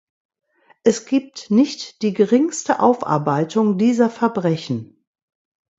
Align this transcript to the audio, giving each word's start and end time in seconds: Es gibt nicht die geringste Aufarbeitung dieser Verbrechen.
Es 0.81 1.05
gibt 1.05 1.51
nicht 1.51 2.01
die 2.01 2.13
geringste 2.13 2.79
Aufarbeitung 2.79 3.77
dieser 3.77 4.09
Verbrechen. 4.09 5.05